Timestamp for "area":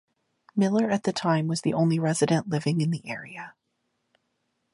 3.07-3.53